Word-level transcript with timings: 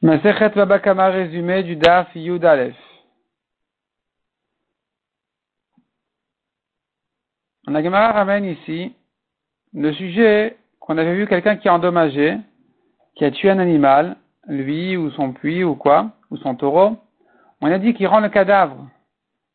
Masechet 0.00 0.50
Babakama 0.50 1.08
résumé 1.08 1.64
du 1.64 1.74
Daf 1.74 2.14
Yud 2.14 2.44
Aleph. 2.44 2.76
La 7.66 7.82
Gemara 7.82 8.12
ramène 8.12 8.44
ici 8.44 8.94
le 9.74 9.92
sujet 9.92 10.56
qu'on 10.78 10.98
avait 10.98 11.16
vu 11.16 11.26
quelqu'un 11.26 11.56
qui 11.56 11.68
a 11.68 11.74
endommagé, 11.74 12.36
qui 13.16 13.24
a 13.24 13.32
tué 13.32 13.50
un 13.50 13.58
animal, 13.58 14.16
lui 14.46 14.96
ou 14.96 15.10
son 15.10 15.32
puits 15.32 15.64
ou 15.64 15.74
quoi, 15.74 16.12
ou 16.30 16.36
son 16.36 16.54
taureau. 16.54 16.96
On 17.60 17.66
a 17.66 17.80
dit 17.80 17.92
qu'il 17.92 18.06
rend 18.06 18.20
le 18.20 18.28
cadavre 18.28 18.88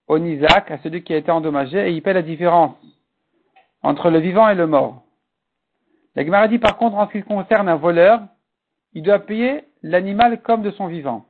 au 0.07 0.20
Nizak, 0.20 0.71
à 0.71 0.78
celui 0.80 1.05
qui 1.05 1.14
a 1.14 1.18
été 1.18 1.32
endommagé, 1.32 1.88
et 1.88 1.91
il 1.91 2.02
paie 2.02 2.12
la 2.12 2.21
différence 2.21 2.75
entre 3.82 4.10
le 4.10 4.20
vivant 4.20 4.50
et 4.50 4.55
le 4.55 4.68
mort. 4.68 5.04
La 6.16 6.25
Gemara 6.25 6.50
dit 6.50 6.60
par 6.60 6.75
contre, 6.75 6.98
en 6.98 7.07
ce 7.07 7.14
qui 7.14 7.23
concerne 7.23 7.70
un 7.70 7.78
voleur, 7.78 8.20
il 8.91 9.04
doit 9.04 9.20
payer 9.20 9.64
l'animal 9.84 10.42
comme 10.42 10.64
de 10.64 10.72
son 10.72 10.88
vivant. 10.88 11.26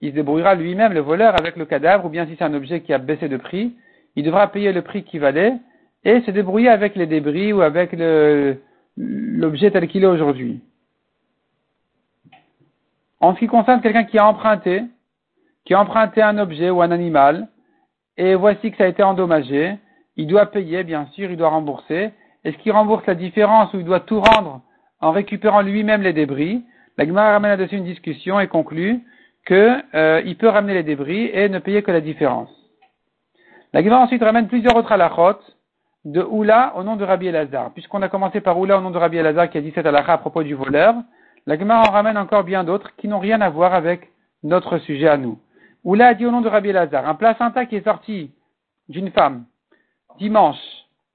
Il 0.00 0.10
se 0.10 0.14
débrouillera 0.14 0.54
lui-même, 0.54 0.92
le 0.92 1.00
voleur, 1.00 1.34
avec 1.40 1.56
le 1.56 1.64
cadavre, 1.64 2.04
ou 2.04 2.08
bien 2.10 2.26
si 2.26 2.36
c'est 2.36 2.44
un 2.44 2.54
objet 2.54 2.82
qui 2.82 2.92
a 2.92 2.98
baissé 2.98 3.28
de 3.28 3.38
prix, 3.38 3.74
il 4.14 4.24
devra 4.24 4.46
payer 4.48 4.72
le 4.72 4.82
prix 4.82 5.02
qui 5.04 5.18
valait 5.18 5.54
et 6.04 6.20
se 6.20 6.30
débrouiller 6.30 6.68
avec 6.68 6.94
les 6.94 7.06
débris 7.06 7.52
ou 7.52 7.62
avec 7.62 7.96
l'objet 8.96 9.70
tel 9.70 9.88
qu'il 9.88 10.04
est 10.04 10.08
aujourd'hui. 10.08 10.60
En 13.20 13.34
ce 13.34 13.40
qui 13.40 13.46
concerne 13.46 13.80
quelqu'un 13.80 14.04
qui 14.04 14.18
a 14.18 14.26
emprunté, 14.26 14.82
qui 15.64 15.74
a 15.74 15.80
emprunté 15.80 16.22
un 16.22 16.38
objet 16.38 16.70
ou 16.70 16.82
un 16.82 16.90
animal, 16.90 17.48
et 18.16 18.34
voici 18.34 18.70
que 18.70 18.76
ça 18.76 18.84
a 18.84 18.88
été 18.88 19.02
endommagé, 19.02 19.76
il 20.16 20.26
doit 20.26 20.46
payer, 20.46 20.84
bien 20.84 21.06
sûr, 21.12 21.30
il 21.30 21.36
doit 21.36 21.48
rembourser. 21.48 22.10
Est-ce 22.44 22.56
qu'il 22.58 22.72
rembourse 22.72 23.04
la 23.06 23.14
différence 23.14 23.72
ou 23.74 23.80
il 23.80 23.84
doit 23.84 24.00
tout 24.00 24.20
rendre 24.20 24.62
en 25.00 25.10
récupérant 25.10 25.60
lui-même 25.60 26.02
les 26.02 26.12
débris 26.12 26.62
la 26.98 27.04
Gemara 27.04 27.32
ramène 27.32 27.50
là-dessus 27.50 27.76
une 27.76 27.84
discussion 27.84 28.40
et 28.40 28.48
conclut 28.48 29.00
qu'il 29.46 29.84
euh, 29.94 30.34
peut 30.38 30.48
ramener 30.48 30.74
les 30.74 30.82
débris 30.82 31.30
et 31.32 31.48
ne 31.48 31.58
payer 31.58 31.82
que 31.82 31.90
la 31.90 32.00
différence. 32.00 32.50
La 33.72 33.82
Gemara 33.82 34.02
ensuite 34.02 34.22
ramène 34.22 34.48
plusieurs 34.48 34.76
autres 34.76 34.92
halachot 34.92 35.38
de 36.04 36.22
Oula 36.22 36.72
au 36.76 36.84
nom 36.84 36.96
de 36.96 37.04
Rabbi 37.04 37.26
Elazar. 37.26 37.72
Puisqu'on 37.72 38.02
a 38.02 38.08
commencé 38.08 38.40
par 38.40 38.58
Oula 38.58 38.78
au 38.78 38.80
nom 38.80 38.90
de 38.90 38.98
Rabbi 38.98 39.18
Elazar 39.18 39.50
qui 39.50 39.58
a 39.58 39.60
dit 39.60 39.72
cette 39.74 39.86
halakha 39.86 40.14
à 40.14 40.18
propos 40.18 40.42
du 40.42 40.54
voleur, 40.54 40.94
la 41.46 41.58
Gemara 41.58 41.88
en 41.88 41.92
ramène 41.92 42.16
encore 42.16 42.44
bien 42.44 42.64
d'autres 42.64 42.94
qui 42.96 43.08
n'ont 43.08 43.18
rien 43.18 43.40
à 43.40 43.50
voir 43.50 43.74
avec 43.74 44.10
notre 44.42 44.78
sujet 44.78 45.08
à 45.08 45.16
nous. 45.16 45.38
Oula 45.84 46.08
a 46.08 46.14
dit 46.14 46.26
au 46.26 46.30
nom 46.30 46.40
de 46.40 46.48
Rabbi 46.48 46.70
Elazar, 46.70 47.08
un 47.08 47.14
placenta 47.14 47.66
qui 47.66 47.76
est 47.76 47.84
sorti 47.84 48.30
d'une 48.88 49.10
femme 49.10 49.44
dimanche 50.18 50.56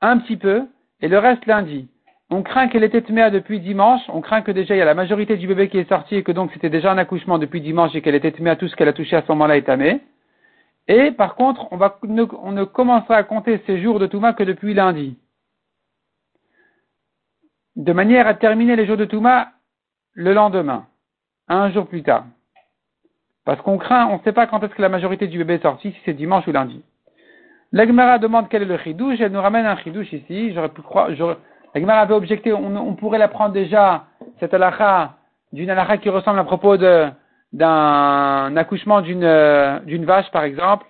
un 0.01 0.19
petit 0.19 0.37
peu 0.37 0.67
et 1.01 1.07
le 1.07 1.17
reste 1.17 1.45
lundi 1.45 1.89
on 2.31 2.43
craint 2.43 2.69
qu'elle 2.69 2.85
était 2.85 3.01
tméa 3.01 3.29
depuis 3.29 3.59
dimanche, 3.59 4.01
on 4.07 4.21
craint 4.21 4.41
que 4.41 4.51
déjà 4.51 4.73
il 4.73 4.77
y 4.77 4.81
a 4.81 4.85
la 4.85 4.93
majorité 4.93 5.35
du 5.35 5.47
bébé 5.47 5.67
qui 5.67 5.77
est 5.77 5.89
sorti 5.89 6.15
et 6.15 6.23
que 6.23 6.31
donc 6.31 6.49
c'était 6.53 6.69
déjà 6.69 6.89
un 6.89 6.97
accouchement 6.97 7.37
depuis 7.37 7.59
dimanche 7.59 7.93
et 7.93 8.01
qu'elle 8.01 8.15
était 8.15 8.31
tméa, 8.31 8.55
tout 8.55 8.69
ce 8.69 8.75
qu'elle 8.77 8.87
a 8.87 8.93
touché 8.93 9.17
à 9.17 9.21
ce 9.21 9.27
moment-là 9.33 9.57
est 9.57 9.63
tamé. 9.63 9.99
Et 10.87 11.11
par 11.11 11.35
contre, 11.35 11.67
on, 11.71 11.77
va, 11.77 11.99
on 12.41 12.51
ne 12.53 12.63
commencera 12.63 13.17
à 13.17 13.23
compter 13.23 13.61
ces 13.67 13.81
jours 13.81 13.99
de 13.99 14.07
Touma 14.07 14.31
que 14.31 14.43
depuis 14.43 14.73
lundi. 14.73 15.17
De 17.75 17.91
manière 17.91 18.27
à 18.27 18.33
terminer 18.33 18.77
les 18.77 18.85
jours 18.85 18.97
de 18.97 19.05
Touma 19.05 19.49
le 20.13 20.33
lendemain, 20.33 20.87
un 21.49 21.69
jour 21.71 21.85
plus 21.85 22.01
tard. 22.01 22.25
Parce 23.43 23.61
qu'on 23.61 23.77
craint, 23.77 24.07
on 24.07 24.17
ne 24.17 24.23
sait 24.23 24.33
pas 24.33 24.47
quand 24.47 24.63
est-ce 24.63 24.73
que 24.73 24.81
la 24.81 24.89
majorité 24.89 25.27
du 25.27 25.37
bébé 25.37 25.55
est 25.55 25.63
sorti, 25.63 25.91
si 25.91 25.97
c'est 26.05 26.13
dimanche 26.13 26.47
ou 26.47 26.53
lundi. 26.53 26.81
L'Agmara 27.73 28.19
demande 28.19 28.47
quel 28.49 28.61
est 28.61 28.65
le 28.65 28.77
chidouche, 28.77 29.19
elle 29.19 29.31
nous 29.31 29.41
ramène 29.41 29.65
un 29.65 29.77
chidouche 29.77 30.11
ici, 30.13 30.53
j'aurais 30.53 30.69
pu 30.69 30.81
croire, 30.81 31.09
la 31.73 31.81
Gemara 31.81 32.01
avait 32.01 32.13
objecté, 32.13 32.51
on, 32.51 32.95
pourrait 32.95 33.17
la 33.17 33.29
prendre 33.29 33.53
déjà, 33.53 34.05
cette 34.39 34.53
halakha, 34.53 35.15
d'une 35.53 35.69
halakha 35.69 35.97
qui 35.97 36.09
ressemble 36.09 36.39
à 36.39 36.43
propos 36.43 36.75
d'un 36.77 38.57
accouchement 38.57 39.01
d'une 39.01 40.05
vache, 40.05 40.29
par 40.31 40.43
exemple. 40.43 40.85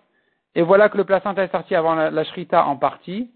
Et 0.56 0.64
voilà 0.64 0.90
que 0.90 0.98
le 0.98 1.06
placenta 1.06 1.44
est 1.44 1.52
sorti 1.52 1.76
avant 1.76 1.96
la, 1.96 2.24
shrita 2.24 2.66
en 2.66 2.78
partie. 2.78 3.32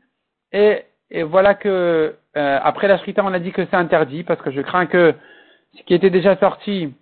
Et, 0.52 0.86
voilà 1.24 1.54
que, 1.54 2.16
euh, 2.36 2.60
après 2.64 2.88
la 2.88 2.98
shrita, 2.98 3.24
on 3.24 3.34
a 3.34 3.40
dit 3.40 3.52
que 3.52 3.66
c'est 3.66 3.76
interdit, 3.76 4.24
parce 4.24 4.42
que 4.42 4.52
je 4.52 4.62
crains 4.62 4.88
que 4.88 5.14
ce 5.78 5.84
qui 5.84 5.94
était 5.94 6.10
déjà 6.10 6.36
sorti, 6.38 6.94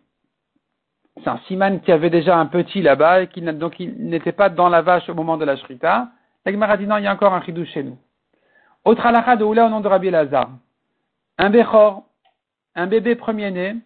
c'est 1.23 1.29
un 1.29 1.39
siman 1.47 1.79
qui 1.79 1.91
avait 1.91 2.09
déjà 2.09 2.37
un 2.37 2.47
petit 2.47 2.81
là-bas, 2.81 3.21
et 3.21 3.27
qui 3.27 3.41
donc 3.41 3.79
il 3.79 3.95
n'était 4.09 4.33
pas 4.33 4.49
dans 4.49 4.67
la 4.67 4.81
vache 4.81 5.07
au 5.09 5.13
moment 5.13 5.37
de 5.37 5.45
la 5.45 5.55
shrita. 5.55 6.09
La 6.45 6.51
Gemara 6.51 6.75
dit 6.75 6.85
non, 6.85 6.97
il 6.97 7.05
y 7.05 7.07
a 7.07 7.13
encore 7.13 7.33
un 7.33 7.41
chidou 7.43 7.63
chez 7.65 7.83
nous. 7.83 7.97
Autre 8.85 9.05
halakha 9.05 9.37
de 9.37 9.45
Oula 9.45 9.65
au 9.65 9.69
nom 9.69 9.79
de 9.79 9.87
Rabbi 9.87 10.09
Lazar. 10.09 10.49
Un 11.37 11.49
béchor, 11.49 12.03
un 12.75 12.87
bébé 12.87 13.15
premier-né, 13.15 13.77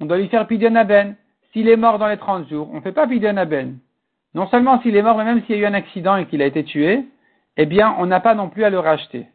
on 0.00 0.06
doit 0.06 0.18
lui 0.18 0.28
faire 0.28 0.46
pidyon 0.46 0.76
aben. 0.76 1.16
S'il 1.52 1.68
est 1.68 1.76
mort 1.76 1.98
dans 1.98 2.06
les 2.06 2.16
30 2.16 2.48
jours, 2.48 2.68
on 2.72 2.76
ne 2.76 2.80
fait 2.80 2.92
pas 2.92 3.06
pidyon 3.06 3.36
aben. 3.36 3.78
Non 4.34 4.46
seulement 4.48 4.80
s'il 4.80 4.96
est 4.96 5.02
mort, 5.02 5.16
mais 5.16 5.24
même 5.24 5.42
s'il 5.42 5.56
y 5.56 5.58
a 5.58 5.62
eu 5.62 5.66
un 5.66 5.74
accident 5.74 6.16
et 6.16 6.26
qu'il 6.26 6.40
a 6.40 6.46
été 6.46 6.64
tué, 6.64 7.04
eh 7.56 7.66
bien, 7.66 7.94
on 7.98 8.06
n'a 8.06 8.20
pas 8.20 8.34
non 8.34 8.48
plus 8.48 8.64
à 8.64 8.70
le 8.70 8.78
racheter. 8.78 9.26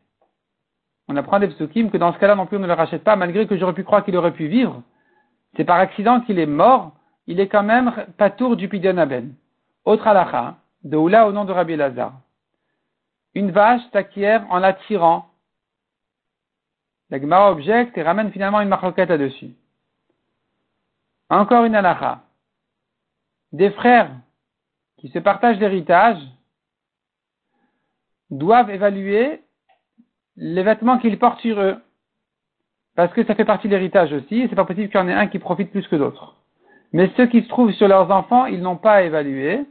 On 1.08 1.16
apprend 1.16 1.40
des 1.40 1.48
psukim 1.48 1.90
que 1.90 1.98
dans 1.98 2.14
ce 2.14 2.20
cas-là 2.20 2.36
non 2.36 2.46
plus 2.46 2.58
on 2.58 2.62
ne 2.62 2.68
le 2.68 2.74
rachète 2.74 3.04
pas, 3.04 3.16
malgré 3.16 3.48
que 3.48 3.58
j'aurais 3.58 3.74
pu 3.74 3.84
croire 3.84 4.06
qu'il 4.06 4.16
aurait 4.16 4.34
pu 4.34 4.48
vivre. 4.48 4.84
C'est 5.58 5.66
par 5.66 5.80
accident 5.80 6.22
qu'il 6.22 6.40
est 6.40 6.46
mort, 6.46 6.94
il 7.28 7.40
est 7.40 7.48
quand 7.48 7.64
même 7.64 7.94
patour 8.18 8.56
du 8.56 8.70
pidyon 8.70 8.98
aben. 8.98 9.34
Autre 9.84 10.08
halakha, 10.08 10.58
de 10.84 10.96
Oula 10.96 11.28
au 11.28 11.32
nom 11.32 11.46
de 11.46 11.52
Rabbi 11.52 11.76
Lazar 11.76 12.14
une 13.40 13.52
vache 13.52 13.82
s'acquiert 13.94 14.46
en 14.50 14.60
la 14.60 14.74
tirant. 14.74 15.30
La 17.10 17.20
Gemara 17.20 17.52
objecte 17.52 17.98
et 17.98 18.04
ramène 18.04 18.32
finalement 18.32 18.60
une 18.62 18.70
marloquette 18.70 19.10
là-dessus. 19.10 19.52
Encore 21.30 21.64
une 21.64 21.76
halakha. 21.76 22.24
Des 23.54 23.72
frères 23.72 24.12
qui 24.98 25.08
se 25.10 25.20
partagent 25.20 25.60
l'héritage 25.60 26.20
doivent 28.30 28.70
évaluer 28.70 29.42
les 30.36 30.64
vêtements 30.64 31.00
qu'ils 31.00 31.18
portent 31.18 31.40
sur 31.40 31.60
eux. 31.62 31.78
Parce 32.96 33.14
que 33.14 33.26
ça 33.26 33.36
fait 33.36 33.46
partie 33.46 33.68
de 33.68 33.74
l'héritage 33.74 34.12
aussi, 34.12 34.42
et 34.42 34.48
c'est 34.50 34.56
pas 34.56 34.66
possible 34.66 34.90
qu'il 34.90 35.00
y 35.00 35.04
en 35.04 35.08
ait 35.08 35.14
un 35.14 35.28
qui 35.28 35.40
profite 35.40 35.72
plus 35.72 35.88
que 35.88 35.96
d'autres. 35.96 36.36
Mais 36.92 37.10
ceux 37.16 37.28
qui 37.28 37.42
se 37.42 37.48
trouvent 37.48 37.72
sur 37.72 37.88
leurs 37.88 38.12
enfants, 38.12 38.46
ils 38.46 38.62
n'ont 38.62 38.76
pas 38.76 38.96
à 38.96 39.04
évaluer. 39.04 39.66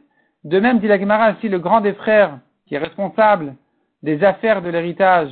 De 0.44 0.58
même, 0.58 0.78
dit 0.78 0.86
la 0.86 0.98
Gemara, 0.98 1.34
si 1.40 1.48
le 1.48 1.58
grand 1.58 1.82
des 1.82 1.92
frères 1.92 2.38
qui 2.68 2.74
est 2.74 2.78
responsable 2.78 3.54
des 4.02 4.22
affaires 4.22 4.62
de 4.62 4.68
l'héritage, 4.68 5.30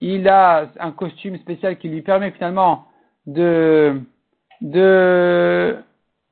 il 0.00 0.28
a 0.28 0.66
un 0.80 0.90
costume 0.90 1.38
spécial 1.38 1.78
qui 1.78 1.88
lui 1.88 2.02
permet 2.02 2.32
finalement 2.32 2.86
de, 3.26 4.00
de, 4.60 5.76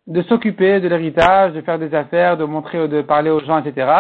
de 0.07 0.23
s'occuper 0.23 0.81
de 0.81 0.89
l'héritage, 0.89 1.53
de 1.53 1.63
faire 1.63 1.79
des 1.79 1.95
affaires, 1.95 2.37
de 2.37 2.45
montrer, 2.45 2.89
de 2.89 3.01
parler 3.03 3.31
aux 3.31 3.41
gens, 3.41 3.65
etc. 3.65 3.91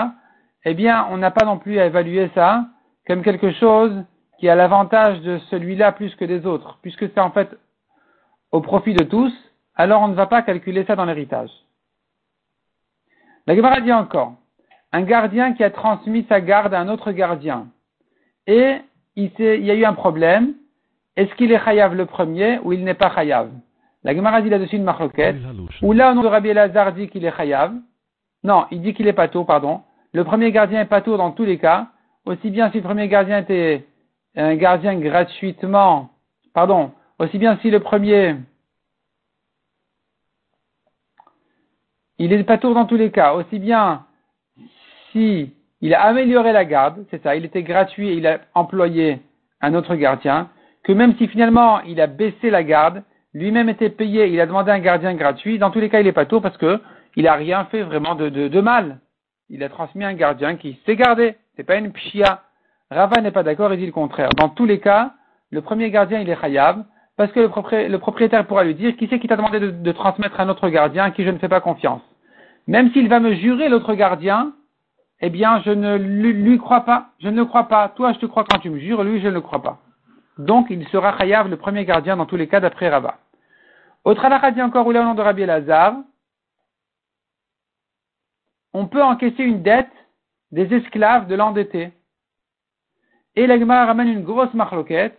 Eh 0.65 0.75
bien, 0.75 1.07
on 1.11 1.17
n'a 1.17 1.31
pas 1.31 1.47
non 1.47 1.59
plus 1.59 1.79
à 1.79 1.87
évaluer 1.87 2.31
ça 2.35 2.67
comme 3.07 3.23
quelque 3.23 3.53
chose 3.53 4.05
qui 4.39 4.49
a 4.49 4.55
l'avantage 4.55 5.21
de 5.23 5.39
celui-là 5.51 5.93
plus 5.93 6.15
que 6.17 6.25
des 6.25 6.45
autres, 6.45 6.79
puisque 6.83 7.09
c'est 7.09 7.21
en 7.21 7.31
fait 7.31 7.49
au 8.51 8.61
profit 8.61 8.95
de 8.95 9.05
tous, 9.05 9.33
alors 9.75 10.03
on 10.03 10.09
ne 10.09 10.15
va 10.15 10.27
pas 10.27 10.43
calculer 10.43 10.85
ça 10.85 10.97
dans 10.97 11.05
l'héritage. 11.05 11.51
La 13.47 13.57
Gemara 13.57 13.81
dit 13.81 13.93
encore, 13.93 14.35
un 14.93 15.03
gardien 15.03 15.55
qui 15.55 15.65
a 15.65 15.71
transmis 15.71 16.27
sa 16.29 16.41
garde 16.41 16.75
à 16.75 16.81
un 16.81 16.89
autre 16.89 17.13
gardien. 17.13 17.69
Et 18.47 18.77
il, 19.17 19.31
y 19.39 19.71
a 19.71 19.75
eu 19.75 19.85
un 19.85 19.95
problème. 19.95 20.55
Est-ce 21.17 21.35
qu'il 21.35 21.53
est 21.53 21.65
chayav 21.65 21.95
le 21.95 22.07
premier 22.07 22.59
ou 22.63 22.73
il 22.73 22.85
n'est 22.85 22.95
pas 22.95 23.15
chayav? 23.15 23.51
La 24.05 24.15
Gemara 24.15 24.43
dit 24.43 24.49
là-dessus 24.49 24.77
une 24.77 24.85
marloquette. 24.85 25.37
Ou 25.83 25.93
là, 25.93 26.11
au 26.11 26.15
nom 26.15 26.23
de 26.23 26.29
Rabbi 26.29 26.49
Elazar 26.49 26.93
dit 26.93 27.09
qu'il 27.09 27.25
est 27.25 27.37
chayav. 27.37 27.73
Non, 28.43 28.67
il 28.71 28.83
dit 28.83 28.95
qu'il 28.95 29.07
est 29.07 29.13
patour, 29.13 29.47
pardon. 29.47 29.83
Le 30.13 30.25
premier 30.25 30.51
gardien 30.51 30.81
est 30.81 30.87
patour 30.87 31.19
dans 31.19 31.31
tous 31.31 31.45
les 31.45 31.59
cas. 31.59 31.89
Aussi 32.25 32.51
bien 32.51 32.71
si 32.71 32.79
le 32.79 32.83
premier 32.83 33.09
gardien 33.09 33.39
était 33.39 33.87
un 34.37 34.57
gardien 34.57 34.99
gratuitement, 34.99 36.11
pardon, 36.55 36.93
aussi 37.19 37.39
bien 37.39 37.59
si 37.59 37.71
le 37.71 37.81
premier, 37.81 38.37
il 42.19 42.33
est 42.33 42.45
patour 42.45 42.75
dans 42.75 42.87
tous 42.87 42.97
les 42.97 43.11
cas, 43.11 43.35
aussi 43.35 43.59
bien 43.59 44.07
si 45.13 45.53
il 45.81 45.95
a 45.95 46.03
amélioré 46.03 46.53
la 46.53 46.65
garde, 46.65 47.05
c'est 47.11 47.23
ça, 47.23 47.37
il 47.37 47.45
était 47.45 47.63
gratuit 47.63 48.09
et 48.09 48.15
il 48.15 48.27
a 48.27 48.41
employé 48.55 49.21
un 49.61 49.75
autre 49.75 49.95
gardien, 49.95 50.49
que 50.83 50.93
même 50.93 51.15
si 51.17 51.29
finalement 51.29 51.81
il 51.83 52.01
a 52.01 52.07
baissé 52.07 52.51
la 52.51 52.63
garde, 52.63 53.03
lui-même 53.35 53.69
était 53.69 53.91
payé, 53.91 54.27
il 54.29 54.41
a 54.41 54.47
demandé 54.47 54.71
un 54.71 54.79
gardien 54.79 55.15
gratuit, 55.15 55.59
dans 55.59 55.71
tous 55.71 55.81
les 55.81 55.89
cas 55.89 56.01
il 56.01 56.07
est 56.07 56.13
pas 56.13 56.27
tout 56.27 56.41
parce 56.41 56.57
que 56.57 56.81
il 57.17 57.27
a 57.29 57.35
rien 57.35 57.67
fait 57.67 57.83
vraiment 57.83 58.15
de, 58.15 58.61
mal. 58.61 58.99
Il 59.51 59.63
a 59.63 59.69
transmis 59.69 60.05
un 60.05 60.15
gardien 60.15 60.57
qui 60.57 60.79
s'est 60.87 60.97
gardé. 60.97 61.35
C'est 61.57 61.65
pas 61.65 61.77
une 61.77 61.93
pshia. 61.93 62.41
Rava 62.91 63.21
n'est 63.21 63.31
pas 63.31 63.43
d'accord 63.43 63.71
et 63.73 63.77
dit 63.77 63.85
le 63.85 63.93
contraire. 63.93 64.31
Dans 64.31 64.49
tous 64.49 64.65
les 64.65 64.81
cas, 64.81 65.13
le 65.51 65.61
premier 65.61 65.91
gardien 65.91 66.21
il 66.21 66.31
est 66.31 66.41
khayab 66.41 66.85
parce 67.19 67.31
que 67.33 67.41
le, 67.41 67.99
propriétaire 67.99 68.47
pourra 68.47 68.65
lui 68.65 68.75
dire 68.75 68.97
qui 68.97 69.09
c'est 69.09 69.19
qui 69.19 69.29
t'a 69.29 69.37
demandé 69.37 69.61
de, 69.61 69.71
de 69.71 69.93
transmettre 69.93 70.41
un 70.41 70.49
autre 70.49 70.71
gardien 70.71 71.05
à 71.05 71.11
qui 71.11 71.25
je 71.25 71.31
ne 71.31 71.39
fais 71.39 71.49
pas 71.49 71.61
confiance? 71.61 72.03
Même 72.67 72.91
s'il 72.93 73.09
va 73.09 73.21
me 73.21 73.35
jurer 73.35 73.69
l'autre 73.69 73.95
gardien, 73.95 74.53
eh 75.25 75.31
bien, 75.31 75.63
je 75.65 75.71
ne 75.71 75.97
lui, 75.97 76.59
crois 76.59 76.81
pas. 76.81 77.11
Je 77.21 77.29
ne 77.29 77.45
crois 77.45 77.69
pas. 77.69 77.89
Toi, 77.91 78.13
je 78.13 78.19
te 78.19 78.27
crois 78.27 78.45
quand 78.45 78.59
tu 78.59 78.71
me 78.71 78.81
jures, 78.81 79.05
lui, 79.05 79.21
je 79.21 79.29
ne 79.29 79.35
le 79.35 79.41
crois 79.41 79.63
pas. 79.63 79.79
Donc, 80.37 80.67
il 80.69 80.87
sera 80.89 81.17
Chayav, 81.17 81.49
le 81.49 81.57
premier 81.57 81.85
gardien 81.85 82.17
dans 82.17 82.27
tous 82.27 82.37
les 82.37 82.49
cas 82.49 82.59
d'après 82.59 82.89
Rabat. 82.89 83.19
Autre 84.05 84.25
halakha 84.25 84.51
dit 84.51 84.61
encore, 84.61 84.85
ou 84.85 84.91
là, 84.91 85.03
au 85.03 85.05
nom 85.05 85.15
de 85.15 85.23
Rabbi 85.23 85.47
Lazare, 85.47 85.95
on 88.75 88.89
peut 88.89 89.03
encaisser 89.03 89.45
une 89.45 89.63
dette 89.63 89.93
des 90.51 90.75
esclaves 90.75 91.29
de 91.29 91.37
l'endetté. 91.37 91.93
Et 93.37 93.47
la 93.47 93.61
Gemara 93.61 93.87
ramène 93.87 94.09
une 94.09 94.25
grosse 94.25 94.53
marloquette 94.55 95.19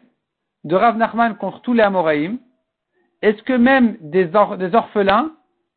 de 0.65 0.75
Rav 0.75 0.97
Nachman 0.97 1.37
contre 1.37 1.61
tous 1.61 1.73
les 1.73 1.81
Amoraïm. 1.81 2.39
Est-ce 3.21 3.41
que 3.43 3.53
même 3.53 3.95
des, 4.01 4.25
des 4.25 4.75
orphelins 4.75 5.31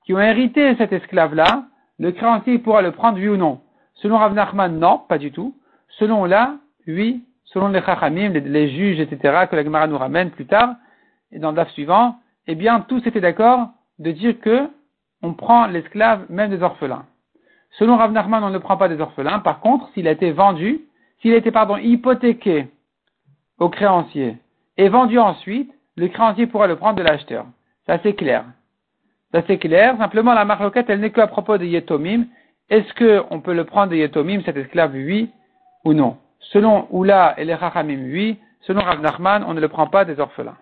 qui 0.05 0.15
ont 0.15 0.21
hérité 0.21 0.75
cet 0.77 0.93
esclave-là, 0.93 1.67
le 2.01 2.11
créancier 2.11 2.59
pourra 2.59 2.83
le 2.83 2.91
prendre, 2.91 3.19
oui 3.19 3.29
ou 3.29 3.37
non? 3.37 3.61
Selon 3.97 4.19
Rav 4.19 4.35
Nachman, 4.35 4.79
non, 4.79 4.99
pas 5.09 5.19
du 5.19 5.33
tout. 5.33 5.55
Selon 5.99 6.25
là, 6.25 6.57
oui. 6.87 7.23
Selon 7.45 7.69
les 7.69 7.81
Chachamim, 7.81 8.31
les, 8.31 8.69
juges, 8.71 9.01
etc., 9.01 9.47
que 9.49 9.57
la 9.57 9.65
Gemara 9.65 9.87
nous 9.87 9.97
ramène 9.97 10.31
plus 10.31 10.47
tard, 10.47 10.75
et 11.33 11.39
dans 11.39 11.51
le 11.51 11.57
DAF 11.57 11.71
suivant, 11.71 12.17
eh 12.47 12.55
bien, 12.55 12.81
tous 12.81 13.07
étaient 13.07 13.21
d'accord 13.21 13.71
de 13.99 14.11
dire 14.11 14.39
que 14.41 14.69
on 15.23 15.33
prend 15.33 15.67
l'esclave 15.67 16.27
même 16.29 16.51
des 16.51 16.63
orphelins. 16.63 17.07
Selon 17.79 17.97
Rav 17.97 18.13
Nachman, 18.13 18.43
on 18.45 18.51
ne 18.51 18.59
prend 18.59 18.77
pas 18.77 18.89
des 18.89 19.01
orphelins. 19.01 19.39
Par 19.39 19.61
contre, 19.61 19.89
s'il 19.95 20.09
a 20.09 20.11
été 20.11 20.33
vendu, 20.33 20.83
s'il 21.21 21.33
a 21.33 21.37
été, 21.37 21.51
pardon, 21.51 21.77
hypothéqué 21.77 22.69
au 23.59 23.69
créancier 23.69 24.37
et 24.77 24.89
vendu 24.89 25.19
ensuite, 25.19 25.73
le 25.97 26.09
créancier 26.09 26.47
pourra 26.47 26.67
le 26.67 26.77
prendre 26.77 26.97
de 26.97 27.03
l'acheteur. 27.03 27.47
Ça 27.87 27.99
c'est 28.03 28.15
clair. 28.15 28.45
Ça 29.33 29.43
c'est 29.47 29.59
clair. 29.59 29.97
Simplement, 29.99 30.35
la 30.35 30.45
marloquette, 30.45 30.91
elle 30.91 31.01
n'est 31.01 31.11
qu'à 31.11 31.27
propos 31.27 31.57
des 31.59 31.69
yetomim. 31.69 32.27
Est-ce 32.69 32.93
qu'on 32.95 33.41
peut 33.41 33.55
le 33.55 33.65
prendre 33.65 33.91
des 33.91 33.99
yetomim, 33.99 34.43
cet 34.45 34.57
esclave, 34.57 34.93
oui 34.95 35.31
ou 35.85 35.95
non? 35.95 36.17
Selon 36.41 36.87
Oula 36.91 37.35
et 37.39 37.45
les 37.45 37.55
Rachamim, 37.55 38.11
oui. 38.11 38.39
Selon 38.63 38.83
Rav 38.83 39.01
Nachman, 39.01 39.45
on 39.47 39.55
ne 39.55 39.61
le 39.61 39.69
prend 39.69 39.87
pas 39.87 40.05
des 40.05 40.19
orphelins. 40.19 40.57